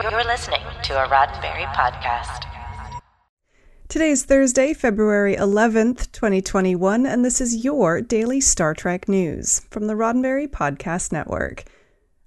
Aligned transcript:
You're 0.00 0.22
listening 0.22 0.60
to 0.84 0.92
a 0.92 1.08
Roddenberry 1.08 1.66
podcast. 1.74 2.44
Today 3.88 4.10
is 4.10 4.24
Thursday, 4.24 4.72
February 4.72 5.34
11th, 5.34 6.12
2021, 6.12 7.04
and 7.04 7.24
this 7.24 7.40
is 7.40 7.64
your 7.64 8.00
daily 8.00 8.40
Star 8.40 8.74
Trek 8.74 9.08
news 9.08 9.62
from 9.70 9.88
the 9.88 9.94
Roddenberry 9.94 10.46
Podcast 10.46 11.10
Network. 11.10 11.64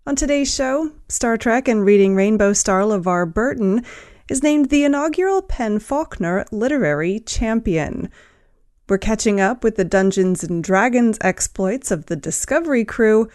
On 0.05 0.17
today's 0.17 0.53
show, 0.53 0.91
Star 1.07 1.37
Trek 1.37 1.69
and 1.69 1.85
Reading 1.85 2.13
Rainbow 2.13 2.51
star 2.51 2.81
LeVar 2.81 3.33
Burton 3.33 3.85
is 4.27 4.43
named 4.43 4.69
the 4.69 4.83
inaugural 4.83 5.41
PEN/Faulkner 5.41 6.47
Literary 6.51 7.21
Champion. 7.21 8.09
We're 8.89 8.97
catching 8.97 9.39
up 9.39 9.63
with 9.63 9.77
the 9.77 9.85
Dungeons 9.85 10.43
and 10.43 10.61
Dragons 10.61 11.17
exploits 11.21 11.89
of 11.89 12.07
the 12.07 12.17
Discovery 12.17 12.83
crew, 12.83 13.29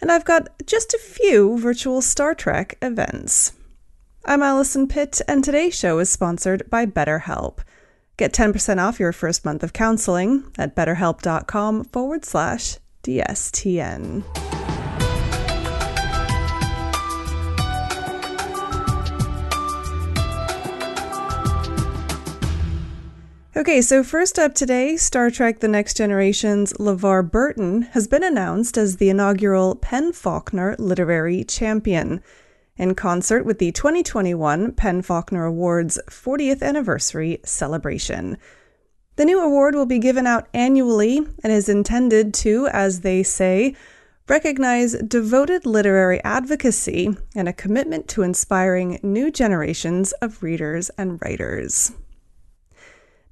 and 0.00 0.12
I've 0.12 0.24
got 0.24 0.50
just 0.66 0.94
a 0.94 0.98
few 0.98 1.58
virtual 1.58 2.00
Star 2.00 2.32
Trek 2.36 2.78
events. 2.80 3.54
I'm 4.24 4.40
Allison 4.40 4.86
Pitt, 4.86 5.20
and 5.26 5.42
today's 5.42 5.74
show 5.76 5.98
is 5.98 6.08
sponsored 6.08 6.70
by 6.70 6.86
BetterHelp. 6.86 7.58
Get 8.16 8.32
10% 8.32 8.78
off 8.78 9.00
your 9.00 9.12
first 9.12 9.44
month 9.44 9.64
of 9.64 9.72
counseling 9.72 10.44
at 10.56 10.76
betterhelp.com 10.76 11.86
forward 11.86 12.24
slash 12.24 12.78
DSTN. 13.02 14.22
Okay, 23.56 23.80
so 23.80 24.04
first 24.04 24.38
up 24.38 24.54
today, 24.54 24.96
Star 24.96 25.32
Trek 25.32 25.58
The 25.58 25.68
Next 25.68 25.96
Generation's 25.96 26.72
LeVar 26.74 27.28
Burton 27.28 27.82
has 27.90 28.06
been 28.06 28.22
announced 28.22 28.78
as 28.78 28.98
the 28.98 29.10
inaugural 29.10 29.74
PEN/Faulkner 29.74 30.76
Literary 30.78 31.42
Champion 31.42 32.22
in 32.76 32.94
concert 32.94 33.44
with 33.44 33.58
the 33.58 33.72
2021 33.72 34.72
PEN/Faulkner 34.72 35.44
Awards 35.44 35.98
40th 36.08 36.62
anniversary 36.62 37.40
celebration. 37.44 38.38
The 39.16 39.24
new 39.24 39.40
award 39.40 39.74
will 39.74 39.86
be 39.86 39.98
given 39.98 40.26
out 40.26 40.48
annually 40.54 41.20
and 41.42 41.52
is 41.52 41.68
intended 41.68 42.32
to, 42.34 42.66
as 42.68 43.00
they 43.00 43.22
say, 43.22 43.76
recognize 44.28 44.94
devoted 44.94 45.66
literary 45.66 46.22
advocacy 46.24 47.10
and 47.34 47.48
a 47.48 47.52
commitment 47.52 48.08
to 48.08 48.22
inspiring 48.22 48.98
new 49.02 49.30
generations 49.30 50.12
of 50.22 50.42
readers 50.42 50.90
and 50.96 51.20
writers. 51.22 51.92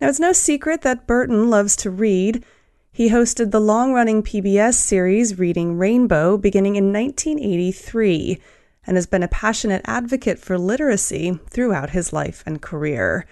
Now, 0.01 0.09
it's 0.09 0.21
no 0.21 0.33
secret 0.33 0.83
that 0.83 1.07
Burton 1.07 1.49
loves 1.49 1.77
to 1.77 1.91
read. 1.91 2.45
He 2.93 3.11
hosted 3.11 3.51
the 3.51 3.61
long 3.61 3.93
running 3.93 4.23
PBS 4.23 4.75
series 4.75 5.39
Reading 5.39 5.79
Rainbow 5.79 6.37
beginning 6.37 6.77
in 6.77 6.93
1983 6.93 8.41
and 8.87 8.97
has 8.97 9.07
been 9.07 9.23
a 9.23 9.29
passionate 9.29 9.83
advocate 9.85 10.39
for 10.39 10.59
literacy 10.59 11.39
throughout 11.49 11.91
his 11.91 12.13
life 12.13 12.43
and 12.47 12.63
career. 12.63 13.27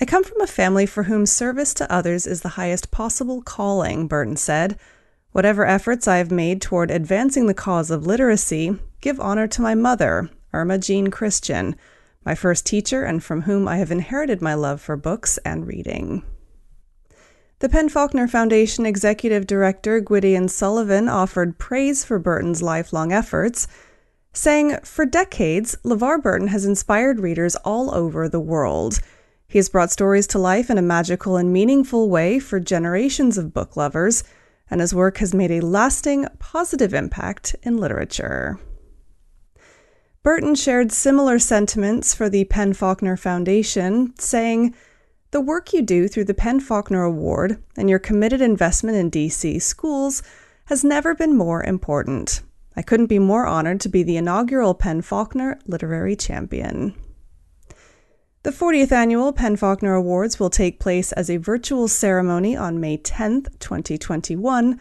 I 0.00 0.04
come 0.04 0.24
from 0.24 0.40
a 0.40 0.46
family 0.46 0.86
for 0.86 1.04
whom 1.04 1.26
service 1.26 1.72
to 1.74 1.92
others 1.92 2.26
is 2.26 2.42
the 2.42 2.50
highest 2.50 2.90
possible 2.90 3.42
calling, 3.42 4.06
Burton 4.06 4.36
said. 4.36 4.78
Whatever 5.32 5.66
efforts 5.66 6.06
I 6.06 6.18
have 6.18 6.30
made 6.30 6.60
toward 6.60 6.90
advancing 6.90 7.46
the 7.46 7.54
cause 7.54 7.90
of 7.90 8.06
literacy 8.06 8.78
give 9.00 9.20
honor 9.20 9.46
to 9.48 9.62
my 9.62 9.74
mother, 9.74 10.30
Irma 10.52 10.78
Jean 10.78 11.10
Christian 11.10 11.76
my 12.24 12.34
first 12.34 12.64
teacher, 12.64 13.04
and 13.04 13.22
from 13.22 13.42
whom 13.42 13.68
I 13.68 13.76
have 13.76 13.90
inherited 13.90 14.40
my 14.40 14.54
love 14.54 14.80
for 14.80 14.96
books 14.96 15.38
and 15.44 15.66
reading. 15.66 16.22
The 17.58 17.68
PEN/Faulkner 17.68 18.28
Foundation 18.28 18.86
Executive 18.86 19.46
Director 19.46 20.00
Gwydion 20.00 20.46
Suilebhan 20.46 21.12
offered 21.12 21.58
praise 21.58 22.04
for 22.04 22.18
Burton's 22.18 22.62
lifelong 22.62 23.12
efforts, 23.12 23.68
saying, 24.34 24.78
For 24.82 25.06
decades, 25.06 25.76
LeVar 25.84 26.22
Burton 26.22 26.48
has 26.48 26.66
inspired 26.66 27.20
readers 27.20 27.56
all 27.56 27.94
over 27.94 28.28
the 28.28 28.40
world. 28.40 29.00
He 29.46 29.58
has 29.58 29.68
brought 29.68 29.90
stories 29.90 30.26
to 30.28 30.38
life 30.38 30.68
in 30.68 30.76
a 30.76 30.82
magical 30.82 31.36
and 31.36 31.52
meaningful 31.52 32.10
way 32.10 32.38
for 32.38 32.60
generations 32.60 33.38
of 33.38 33.54
book 33.54 33.76
lovers, 33.76 34.24
and 34.68 34.80
his 34.80 34.94
work 34.94 35.18
has 35.18 35.34
made 35.34 35.52
a 35.52 35.60
lasting, 35.60 36.26
positive 36.38 36.92
impact 36.92 37.54
in 37.62 37.78
literature. 37.78 38.58
Burton 40.22 40.54
shared 40.54 40.90
similar 40.90 41.38
sentiments 41.38 42.14
for 42.14 42.30
the 42.30 42.44
PEN/Faulkner 42.46 43.16
Foundation, 43.16 44.14
saying, 44.18 44.74
The 45.30 45.40
work 45.40 45.72
you 45.72 45.82
do 45.82 46.08
through 46.08 46.24
the 46.24 46.34
PEN/Faulkner 46.34 47.02
Award 47.02 47.62
and 47.76 47.90
your 47.90 47.98
committed 47.98 48.40
investment 48.40 48.96
in 48.96 49.10
DC 49.10 49.60
schools 49.60 50.22
has 50.64 50.82
never 50.82 51.14
been 51.14 51.36
more 51.36 51.62
important. 51.62 52.40
I 52.76 52.82
couldn't 52.82 53.06
be 53.06 53.18
more 53.18 53.46
honored 53.46 53.80
to 53.80 53.88
be 53.88 54.02
the 54.02 54.16
inaugural 54.16 54.74
PEN/Faulkner 54.74 55.58
Literary 55.66 56.16
Champion. 56.16 56.94
The 58.42 58.50
40th 58.50 58.92
annual 58.92 59.32
PEN/Faulkner 59.32 59.94
Awards 59.94 60.38
will 60.38 60.50
take 60.50 60.80
place 60.80 61.12
as 61.12 61.30
a 61.30 61.38
virtual 61.38 61.88
ceremony 61.88 62.56
on 62.56 62.80
May 62.80 62.98
10, 62.98 63.44
2021. 63.58 64.80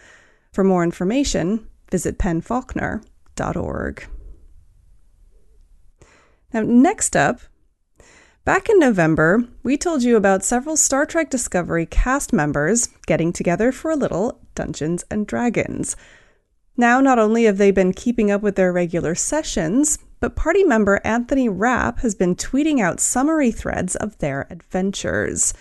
For 0.52 0.64
more 0.64 0.84
information, 0.84 1.68
visit 1.90 2.18
penfaulkner.org. 2.18 4.08
Now, 6.54 6.62
next 6.62 7.16
up, 7.16 7.40
back 8.44 8.70
in 8.70 8.80
November, 8.80 9.46
we 9.64 9.78
told 9.78 10.04
you 10.04 10.18
about 10.18 10.44
several 10.44 10.76
Star 10.76 11.06
Trek 11.06 11.30
Discovery 11.30 11.86
cast 11.86 12.34
members 12.34 12.90
getting 13.08 13.32
together 13.32 13.72
for 13.72 13.92
a 13.92 13.96
little 13.96 14.42
Dungeons 14.56 15.06
and 15.10 15.26
Dragons. 15.26 15.96
Now, 16.76 17.00
not 17.00 17.20
only 17.20 17.44
have 17.44 17.58
they 17.58 17.72
been 17.72 17.94
keeping 17.94 18.32
up 18.32 18.42
with 18.42 18.56
their 18.56 18.74
regular 18.74 19.14
sessions, 19.14 20.00
but 20.20 20.36
party 20.36 20.64
member 20.64 21.02
Anthony 21.04 21.48
Rapp 21.50 22.00
has 22.00 22.16
been 22.16 22.36
tweeting 22.36 22.82
out 22.82 23.00
summary 23.00 23.52
threads 23.52 23.96
of 23.96 24.18
their 24.18 24.48
adventures. 24.50 25.54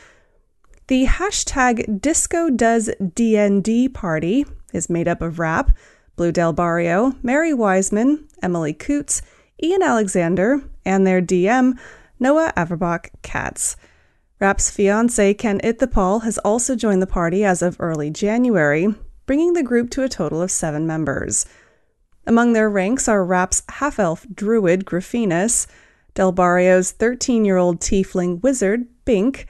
The 0.87 1.07
hashtag 1.07 2.01
Disco 2.01 2.49
Does 2.49 2.91
DND 3.01 3.93
party 3.93 4.47
is 4.73 4.89
made 4.89 5.09
up 5.09 5.21
of 5.21 5.39
Rapp, 5.39 5.77
Blu 6.17 6.33
Del 6.33 6.53
Barrio, 6.53 7.15
Mary 7.23 7.53
Wiseman, 7.53 8.29
Emily 8.43 8.73
Coutts, 8.73 9.23
Ian 9.63 9.83
Alexander, 9.83 10.63
and 10.85 11.07
their 11.07 11.21
DM, 11.21 11.79
Noah 12.19 12.53
Averbach 12.57 13.11
Katz. 13.23 13.77
Rapp's 14.41 14.71
fiance, 14.71 15.35
Ken 15.35 15.61
Ithiphol, 15.61 16.25
has 16.25 16.39
also 16.39 16.75
joined 16.75 17.03
the 17.03 17.07
party 17.07 17.45
as 17.45 17.63
of 17.63 17.77
early 17.79 18.11
January, 18.11 18.95
bringing 19.27 19.53
the 19.53 19.63
group 19.63 19.91
to 19.91 20.03
a 20.03 20.09
total 20.09 20.43
of 20.43 20.51
seven 20.51 20.87
members. 20.87 21.47
Among 22.27 22.53
their 22.53 22.71
ranks 22.71 23.09
are 23.09 23.25
Rapp's 23.25 23.63
half 23.69 23.99
elf 23.99 24.27
druid, 24.33 24.85
Graffinas, 24.85 25.67
Del 26.15 26.33
Barrio's 26.33 26.93
13 26.93 27.45
year 27.45 27.57
old 27.57 27.81
tiefling 27.81 28.43
wizard, 28.43 28.87
Bink, 29.05 29.47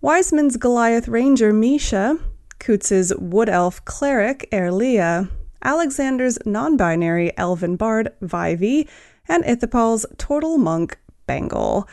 Wiseman's 0.00 0.56
Goliath 0.56 1.08
ranger, 1.08 1.52
Misha, 1.52 2.18
Coutts's 2.58 3.12
wood 3.16 3.48
elf 3.48 3.84
cleric, 3.84 4.48
Erlia, 4.52 5.28
Alexander's 5.62 6.38
non 6.46 6.76
binary 6.76 7.36
elven 7.36 7.76
bard, 7.76 8.12
Vivy, 8.20 8.88
and 9.28 9.44
Ithiphol's 9.44 10.06
Tortle 10.16 10.58
Monk 10.58 10.98
Bangle. 11.26 11.88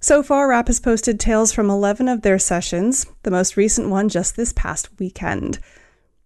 So 0.00 0.22
far, 0.22 0.48
Rapp 0.48 0.66
has 0.66 0.80
posted 0.80 1.18
tales 1.18 1.52
from 1.52 1.70
11 1.70 2.08
of 2.08 2.22
their 2.22 2.38
sessions, 2.38 3.06
the 3.22 3.30
most 3.30 3.56
recent 3.56 3.88
one 3.88 4.10
just 4.10 4.36
this 4.36 4.52
past 4.52 4.90
weekend. 4.98 5.58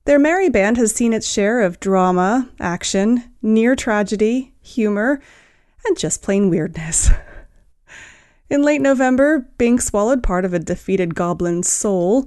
Their 0.08 0.18
merry 0.18 0.48
band 0.48 0.78
has 0.78 0.92
seen 0.92 1.12
its 1.12 1.30
share 1.30 1.60
of 1.60 1.80
drama, 1.80 2.48
action, 2.58 3.24
near 3.42 3.76
tragedy, 3.76 4.54
humor, 4.62 5.20
and 5.84 5.98
just 5.98 6.22
plain 6.22 6.48
weirdness. 6.48 7.10
In 8.48 8.62
late 8.62 8.80
November, 8.80 9.46
Bink 9.58 9.82
swallowed 9.82 10.22
part 10.22 10.46
of 10.46 10.54
a 10.54 10.58
defeated 10.58 11.14
goblin's 11.14 11.68
soul. 11.68 12.26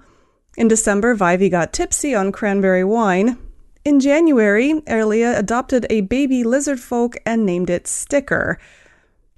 In 0.55 0.67
December, 0.67 1.15
Vivy 1.15 1.49
got 1.49 1.73
tipsy 1.73 2.13
on 2.13 2.31
cranberry 2.31 2.83
wine, 2.83 3.39
in 3.83 3.99
January, 3.99 4.79
Erlia 4.87 5.35
adopted 5.35 5.87
a 5.89 6.01
baby 6.01 6.43
lizard 6.43 6.79
folk 6.79 7.17
and 7.25 7.47
named 7.47 7.71
it 7.71 7.87
Sticker. 7.87 8.59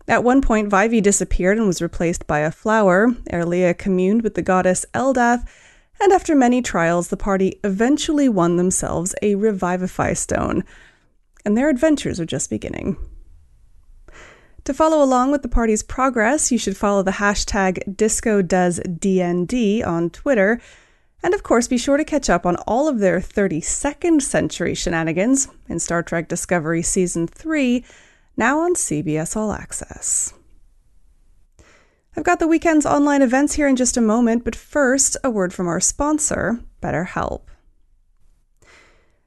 At 0.06 0.25
one 0.25 0.42
point, 0.42 0.69
Vivy 0.69 1.00
disappeared 1.00 1.57
and 1.57 1.66
was 1.66 1.81
replaced 1.81 2.28
by 2.28 2.39
a 2.39 2.51
flower. 2.51 3.16
Erlia 3.31 3.74
communed 3.74 4.22
with 4.22 4.36
the 4.36 4.42
goddess 4.42 4.86
Eldath, 4.94 5.48
and 6.01 6.12
after 6.12 6.36
many 6.36 6.62
trials, 6.62 7.07
the 7.07 7.18
party 7.18 7.60
eventually 7.63 8.28
won 8.30 8.57
themselves 8.57 9.16
a 9.22 9.36
Revivify 9.36 10.13
Stone. 10.13 10.63
And 11.45 11.57
their 11.57 11.69
adventures 11.69 12.19
are 12.19 12.25
just 12.25 12.50
beginning. 12.50 12.98
To 14.63 14.74
follow 14.74 15.04
along 15.04 15.31
with 15.31 15.42
the 15.42 15.50
party's 15.50 15.84
progress, 15.84 16.51
you 16.51 16.57
should 16.57 16.78
follow 16.78 17.04
the 17.04 17.12
hashtag 17.12 17.95
DiscoDoesDND 17.95 19.86
on 19.86 20.10
Twitter 20.10 20.62
and 21.24 21.34
of 21.34 21.42
course, 21.42 21.69
be 21.69 21.78
sure 21.78 21.96
to 21.96 22.04
catch 22.04 22.30
up 22.30 22.46
on 22.46 22.57
all 22.68 22.89
of 22.89 23.00
their 23.00 23.19
32nd 23.19 24.22
century 24.22 24.75
shenanigans 24.75 25.48
in 25.69 25.80
Star 25.80 26.04
Trek 26.04 26.28
Discovery 26.28 26.84
Season 26.84 27.28
3, 27.28 27.86
now 28.36 28.60
on 28.60 28.75
CBS 28.75 29.38
All 29.38 29.54
Access. 29.54 30.34
I've 32.15 32.24
got 32.24 32.39
the 32.39 32.48
weekend's 32.48 32.86
online 32.86 33.24
events 33.24 33.56
here 33.56 33.68
in 33.68 33.75
just 33.75 33.98
a 33.98 34.01
moment, 34.01 34.44
but 34.44 34.56
first, 34.56 35.18
a 35.24 35.31
word 35.31 35.51
from 35.51 35.68
our 35.68 35.80
sponsor, 35.80 36.60
BetterHelp. 36.81 37.42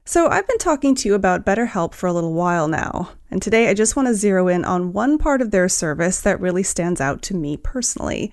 So, 0.05 0.29
I've 0.29 0.47
been 0.47 0.57
talking 0.57 0.95
to 0.95 1.09
you 1.09 1.13
about 1.13 1.45
BetterHelp 1.45 1.93
for 1.93 2.07
a 2.07 2.13
little 2.13 2.33
while 2.33 2.69
now, 2.69 3.09
and 3.29 3.41
today 3.41 3.67
I 3.67 3.73
just 3.73 3.97
want 3.97 4.07
to 4.07 4.13
zero 4.13 4.47
in 4.47 4.63
on 4.63 4.93
one 4.93 5.17
part 5.17 5.41
of 5.41 5.51
their 5.51 5.67
service 5.67 6.21
that 6.21 6.39
really 6.39 6.63
stands 6.63 7.01
out 7.01 7.21
to 7.23 7.35
me 7.35 7.57
personally. 7.57 8.31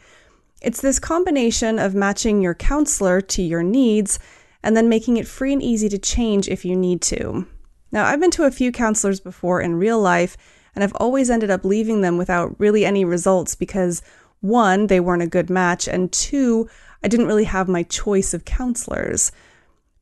It's 0.62 0.80
this 0.80 1.00
combination 1.00 1.80
of 1.80 1.96
matching 1.96 2.40
your 2.40 2.54
counselor 2.54 3.20
to 3.20 3.42
your 3.42 3.64
needs 3.64 4.20
and 4.62 4.76
then 4.76 4.88
making 4.88 5.16
it 5.16 5.26
free 5.26 5.52
and 5.52 5.62
easy 5.62 5.88
to 5.88 5.98
change 5.98 6.48
if 6.48 6.64
you 6.64 6.76
need 6.76 7.02
to. 7.02 7.44
Now, 7.90 8.06
I've 8.06 8.20
been 8.20 8.30
to 8.32 8.44
a 8.44 8.52
few 8.52 8.70
counselors 8.70 9.18
before 9.18 9.60
in 9.60 9.74
real 9.74 10.00
life, 10.00 10.36
and 10.76 10.84
I've 10.84 10.94
always 10.94 11.28
ended 11.28 11.50
up 11.50 11.64
leaving 11.64 12.02
them 12.02 12.16
without 12.16 12.58
really 12.60 12.84
any 12.84 13.04
results 13.04 13.56
because 13.56 14.00
one, 14.44 14.88
they 14.88 15.00
weren't 15.00 15.22
a 15.22 15.26
good 15.26 15.48
match, 15.48 15.88
and 15.88 16.12
two, 16.12 16.68
I 17.02 17.08
didn't 17.08 17.26
really 17.26 17.44
have 17.44 17.66
my 17.66 17.82
choice 17.82 18.34
of 18.34 18.44
counselors. 18.44 19.32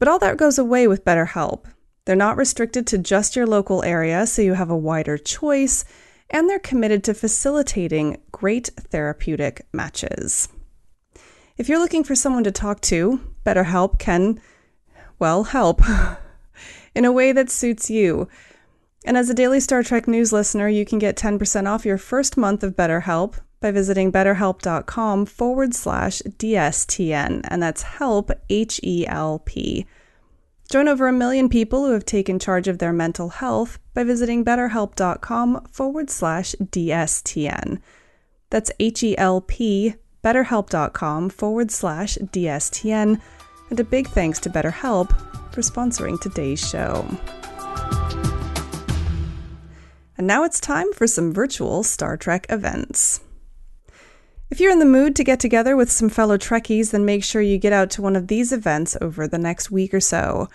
But 0.00 0.08
all 0.08 0.18
that 0.18 0.36
goes 0.36 0.58
away 0.58 0.88
with 0.88 1.04
BetterHelp. 1.04 1.64
They're 2.04 2.16
not 2.16 2.36
restricted 2.36 2.84
to 2.88 2.98
just 2.98 3.36
your 3.36 3.46
local 3.46 3.84
area, 3.84 4.26
so 4.26 4.42
you 4.42 4.54
have 4.54 4.70
a 4.70 4.76
wider 4.76 5.16
choice, 5.16 5.84
and 6.28 6.50
they're 6.50 6.58
committed 6.58 7.04
to 7.04 7.14
facilitating 7.14 8.20
great 8.32 8.70
therapeutic 8.76 9.64
matches. 9.72 10.48
If 11.56 11.68
you're 11.68 11.78
looking 11.78 12.02
for 12.02 12.16
someone 12.16 12.42
to 12.42 12.50
talk 12.50 12.80
to, 12.82 13.20
BetterHelp 13.46 14.00
can, 14.00 14.40
well, 15.20 15.44
help 15.44 15.82
in 16.96 17.04
a 17.04 17.12
way 17.12 17.30
that 17.30 17.48
suits 17.48 17.88
you. 17.88 18.26
And 19.04 19.16
as 19.16 19.30
a 19.30 19.34
daily 19.34 19.60
Star 19.60 19.84
Trek 19.84 20.08
news 20.08 20.32
listener, 20.32 20.68
you 20.68 20.84
can 20.84 20.98
get 20.98 21.16
10% 21.16 21.68
off 21.68 21.86
your 21.86 21.98
first 21.98 22.36
month 22.36 22.64
of 22.64 22.74
BetterHelp 22.74 23.36
by 23.62 23.70
visiting 23.70 24.12
betterhelp.com 24.12 25.25
forward 25.25 25.75
slash 25.75 26.20
DSTN, 26.23 27.41
and 27.44 27.62
that's 27.62 27.82
help, 27.82 28.31
H 28.50 28.79
E 28.82 29.06
L 29.06 29.38
P. 29.38 29.87
Join 30.70 30.88
over 30.88 31.06
a 31.06 31.12
million 31.12 31.49
people 31.49 31.87
who 31.87 31.93
have 31.93 32.05
taken 32.05 32.38
charge 32.38 32.67
of 32.67 32.79
their 32.79 32.93
mental 32.93 33.29
health 33.29 33.79
by 33.94 34.05
visiting 34.05 34.44
betterhelp.com 34.44 35.67
forward 35.70 36.11
slash 36.11 36.55
DSTN. 36.61 37.81
That's 38.50 38.70
H 38.81 39.03
E 39.03 39.17
L 39.17 39.41
P, 39.41 39.94
betterhelp.com 40.23 41.31
forward 41.31 41.70
slash 41.70 42.17
DSTN. 42.17 43.20
And 43.70 43.81
a 43.81 43.85
big 43.85 44.09
thanks 44.09 44.38
to 44.41 44.50
BetterHelp 44.50 45.11
for 45.53 45.62
sponsoring 45.62 46.20
today's 46.20 46.61
show. 46.61 47.06
And 50.19 50.26
now 50.26 50.44
it's 50.44 50.61
time 50.61 50.93
for 50.93 51.06
some 51.06 51.32
virtual 51.32 51.82
Star 51.82 52.17
Trek 52.17 52.47
events. 52.49 53.20
If 54.52 54.60
you're 54.60 54.70
in 54.70 54.81
the 54.81 54.84
mood 54.84 55.16
to 55.16 55.25
get 55.25 55.40
together 55.40 55.76
with 55.76 55.90
some 55.90 56.10
fellow 56.10 56.37
Trekkies, 56.37 56.90
then 56.90 57.06
make 57.06 57.25
sure 57.25 57.40
you 57.40 57.56
get 57.56 57.72
out 57.72 57.88
to 57.93 58.02
one 58.02 58.14
of 58.14 58.26
these 58.26 58.52
events 58.52 58.99
over 59.00 59.26
the 59.26 59.38
next 59.38 59.70
week 59.70 59.94
or 59.94 60.00
so. 60.00 60.50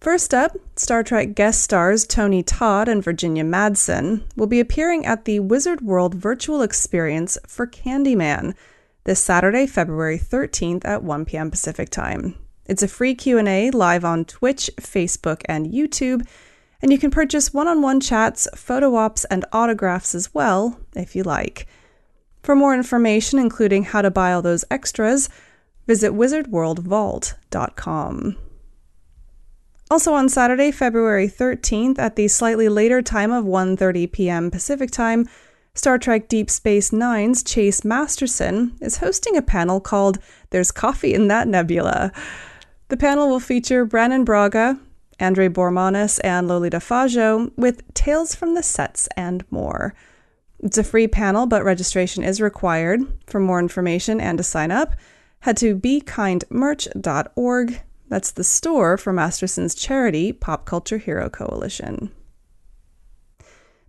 First 0.00 0.32
up, 0.32 0.56
Star 0.76 1.02
Trek 1.02 1.34
guest 1.34 1.62
stars 1.62 2.06
Tony 2.06 2.42
Todd 2.42 2.88
and 2.88 3.04
Virginia 3.04 3.44
Madsen 3.44 4.22
will 4.34 4.46
be 4.46 4.60
appearing 4.60 5.04
at 5.04 5.26
the 5.26 5.40
Wizard 5.40 5.82
World 5.82 6.14
virtual 6.14 6.62
experience 6.62 7.36
for 7.46 7.66
Candyman 7.66 8.54
this 9.04 9.20
Saturday, 9.20 9.66
February 9.66 10.18
13th 10.18 10.86
at 10.86 11.02
1 11.02 11.26
p.m. 11.26 11.50
Pacific 11.50 11.90
Time. 11.90 12.34
It's 12.64 12.82
a 12.82 12.88
free 12.88 13.14
Q&A 13.14 13.70
live 13.72 14.06
on 14.06 14.24
Twitch, 14.24 14.70
Facebook, 14.80 15.42
and 15.44 15.66
YouTube, 15.66 16.26
and 16.80 16.90
you 16.90 16.96
can 16.96 17.10
purchase 17.10 17.52
one-on-one 17.52 18.00
chats, 18.00 18.48
photo 18.56 18.96
ops, 18.96 19.26
and 19.26 19.44
autographs 19.52 20.14
as 20.14 20.32
well 20.32 20.80
if 20.96 21.14
you 21.14 21.22
like. 21.22 21.66
For 22.42 22.56
more 22.56 22.74
information, 22.74 23.38
including 23.38 23.84
how 23.84 24.02
to 24.02 24.10
buy 24.10 24.32
all 24.32 24.42
those 24.42 24.64
extras, 24.70 25.28
visit 25.86 26.12
wizardworldvault.com. 26.12 28.36
Also 29.90 30.14
on 30.14 30.28
Saturday, 30.28 30.70
February 30.70 31.28
13th, 31.28 31.98
at 31.98 32.16
the 32.16 32.28
slightly 32.28 32.68
later 32.68 33.02
time 33.02 33.30
of 33.30 33.44
1:30 33.44 34.10
p.m. 34.10 34.50
Pacific 34.50 34.90
Time, 34.90 35.28
Star 35.74 35.98
Trek 35.98 36.28
Deep 36.28 36.50
Space 36.50 36.92
Nine's 36.92 37.42
Chase 37.42 37.84
Masterson 37.84 38.72
is 38.80 38.98
hosting 38.98 39.36
a 39.36 39.42
panel 39.42 39.80
called 39.80 40.18
There's 40.50 40.70
Coffee 40.70 41.14
in 41.14 41.28
That 41.28 41.46
Nebula. 41.46 42.12
The 42.88 42.96
panel 42.96 43.28
will 43.28 43.40
feature 43.40 43.84
Brannon 43.84 44.24
Braga, 44.24 44.78
Andre 45.20 45.48
Bormanis, 45.48 46.18
and 46.24 46.48
Lolita 46.48 46.78
Fatjo 46.78 47.52
with 47.56 47.82
Tales 47.94 48.34
from 48.34 48.54
the 48.54 48.62
Sets 48.62 49.08
and 49.16 49.44
more. 49.50 49.94
It's 50.62 50.78
a 50.78 50.84
free 50.84 51.08
panel, 51.08 51.46
but 51.46 51.64
registration 51.64 52.22
is 52.22 52.40
required. 52.40 53.00
For 53.26 53.40
more 53.40 53.58
information 53.58 54.20
and 54.20 54.38
to 54.38 54.44
sign 54.44 54.70
up, 54.70 54.94
head 55.40 55.56
to 55.58 55.76
bekindmerch.org. 55.76 57.80
That's 58.08 58.30
the 58.30 58.44
store 58.44 58.96
for 58.96 59.12
Masterson's 59.12 59.74
charity, 59.74 60.32
Pop 60.32 60.64
Culture 60.64 60.98
Hero 60.98 61.28
Coalition. 61.28 62.12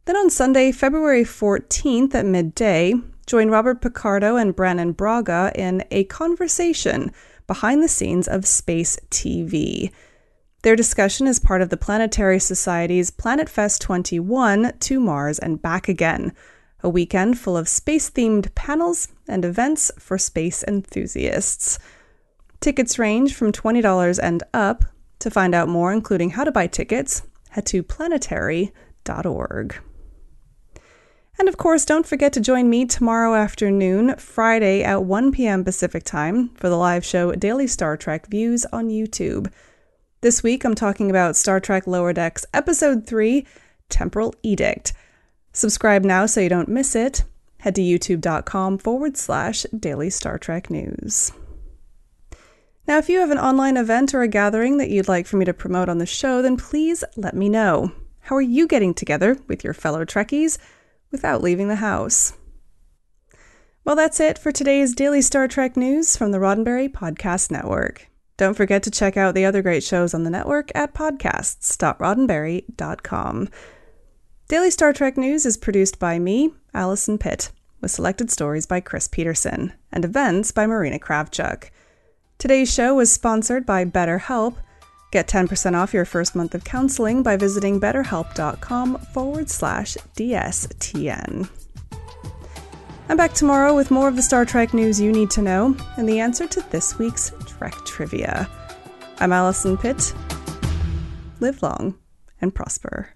Then 0.05 0.17
on 0.17 0.29
Sunday, 0.29 0.71
February 0.71 1.23
14th 1.23 2.15
at 2.15 2.25
midday, 2.25 2.95
join 3.27 3.49
Robert 3.49 3.81
Picardo 3.81 4.35
and 4.35 4.55
Brannon 4.55 4.93
Braga 4.93 5.51
in 5.55 5.83
a 5.91 6.05
conversation 6.05 7.11
behind 7.47 7.83
the 7.83 7.87
scenes 7.87 8.27
of 8.27 8.47
Space 8.47 8.97
TV. 9.11 9.91
Their 10.63 10.75
discussion 10.75 11.27
is 11.27 11.39
part 11.39 11.61
of 11.61 11.69
the 11.69 11.77
Planetary 11.77 12.39
Society's 12.39 13.11
Planet 13.11 13.47
Fest 13.47 13.81
21 13.81 14.73
to 14.79 14.99
Mars 14.99 15.37
and 15.37 15.61
Back 15.61 15.87
Again, 15.87 16.33
a 16.83 16.89
weekend 16.89 17.39
full 17.39 17.57
of 17.57 17.67
space 17.67 18.09
themed 18.09 18.53
panels 18.55 19.07
and 19.27 19.45
events 19.45 19.91
for 19.97 20.17
space 20.17 20.63
enthusiasts. 20.67 21.79
Tickets 22.59 22.99
range 22.99 23.33
from 23.33 23.51
$20 23.51 24.19
and 24.21 24.43
up. 24.53 24.85
To 25.19 25.31
find 25.31 25.55
out 25.55 25.69
more, 25.69 25.93
including 25.93 26.31
how 26.31 26.43
to 26.43 26.51
buy 26.51 26.67
tickets, 26.67 27.21
head 27.51 27.65
to 27.67 27.81
planetary.org. 27.81 29.75
And 31.39 31.49
of 31.49 31.57
course, 31.57 31.85
don't 31.85 32.05
forget 32.05 32.33
to 32.33 32.41
join 32.41 32.69
me 32.69 32.85
tomorrow 32.85 33.33
afternoon, 33.33 34.15
Friday 34.17 34.83
at 34.83 35.05
1 35.05 35.31
p.m. 35.31 35.63
Pacific 35.63 36.03
Time, 36.03 36.49
for 36.55 36.67
the 36.67 36.75
live 36.75 37.05
show 37.05 37.31
Daily 37.33 37.67
Star 37.67 37.95
Trek 37.95 38.27
Views 38.27 38.65
on 38.73 38.89
YouTube. 38.89 39.51
This 40.21 40.43
week, 40.43 40.63
I'm 40.63 40.75
talking 40.75 41.09
about 41.09 41.35
Star 41.35 41.59
Trek 41.59 41.87
Lower 41.87 42.13
Decks 42.13 42.45
Episode 42.53 43.07
3 43.07 43.45
Temporal 43.89 44.35
Edict. 44.43 44.93
Subscribe 45.53 46.03
now 46.03 46.25
so 46.25 46.41
you 46.41 46.49
don't 46.49 46.67
miss 46.67 46.95
it. 46.95 47.23
Head 47.59 47.75
to 47.75 47.81
youtube.com 47.81 48.79
forward 48.79 49.15
slash 49.15 49.65
daily 49.77 50.09
Star 50.09 50.37
Trek 50.37 50.69
news. 50.69 51.31
Now, 52.85 52.97
if 52.97 53.07
you 53.07 53.19
have 53.19 53.31
an 53.31 53.37
online 53.37 53.77
event 53.77 54.13
or 54.13 54.21
a 54.21 54.27
gathering 54.27 54.75
that 54.77 54.89
you'd 54.89 55.07
like 55.07 55.25
for 55.25 55.37
me 55.37 55.45
to 55.45 55.53
promote 55.53 55.87
on 55.87 55.99
the 55.99 56.05
show, 56.05 56.41
then 56.41 56.57
please 56.57 57.05
let 57.15 57.33
me 57.33 57.47
know. 57.47 57.93
How 58.19 58.35
are 58.35 58.41
you 58.41 58.67
getting 58.67 58.93
together 58.93 59.37
with 59.47 59.63
your 59.63 59.73
fellow 59.73 60.03
Trekkies 60.03 60.57
without 61.11 61.41
leaving 61.41 61.69
the 61.69 61.75
house? 61.75 62.33
Well, 63.85 63.95
that's 63.95 64.19
it 64.19 64.37
for 64.37 64.51
today's 64.51 64.93
daily 64.93 65.21
Star 65.21 65.47
Trek 65.47 65.77
news 65.77 66.17
from 66.17 66.31
the 66.31 66.39
Roddenberry 66.39 66.89
Podcast 66.89 67.51
Network. 67.51 68.09
Don't 68.35 68.55
forget 68.55 68.83
to 68.83 68.91
check 68.91 69.15
out 69.15 69.35
the 69.35 69.45
other 69.45 69.61
great 69.61 69.83
shows 69.83 70.13
on 70.13 70.23
the 70.23 70.29
network 70.29 70.69
at 70.75 70.93
podcasts.roddenberry.com. 70.93 73.49
Daily 74.49 74.69
Star 74.71 74.91
Trek 74.91 75.17
News 75.17 75.45
is 75.45 75.55
produced 75.55 75.99
by 75.99 76.19
me, 76.19 76.53
Allison 76.73 77.17
Pitt, 77.17 77.49
with 77.79 77.91
selected 77.91 78.29
stories 78.29 78.65
by 78.65 78.81
Chris 78.81 79.07
Peterson 79.07 79.71
and 79.89 80.03
events 80.03 80.51
by 80.51 80.67
Marina 80.67 80.99
Kravchuk. 80.99 81.69
Today's 82.37 82.71
show 82.71 82.93
was 82.93 83.09
sponsored 83.09 83.65
by 83.65 83.85
BetterHelp. 83.85 84.57
Get 85.11 85.29
10% 85.29 85.75
off 85.75 85.93
your 85.93 86.03
first 86.03 86.35
month 86.35 86.53
of 86.55 86.65
counseling 86.65 87.23
by 87.23 87.37
visiting 87.37 87.79
betterhelp.com 87.79 88.97
forward 89.13 89.49
slash 89.49 89.95
DSTN. 90.17 91.49
I'm 93.07 93.17
back 93.17 93.33
tomorrow 93.33 93.73
with 93.73 93.91
more 93.91 94.09
of 94.09 94.17
the 94.17 94.21
Star 94.21 94.43
Trek 94.43 94.73
news 94.73 94.99
you 94.99 95.13
need 95.13 95.31
to 95.31 95.41
know 95.41 95.75
and 95.97 96.07
the 96.07 96.19
answer 96.19 96.47
to 96.47 96.61
this 96.69 96.99
week's 96.99 97.31
Trek 97.47 97.75
trivia. 97.85 98.49
I'm 99.19 99.31
Allison 99.31 99.77
Pitt. 99.77 100.13
Live 101.39 101.63
long 101.63 101.95
and 102.41 102.53
prosper. 102.53 103.15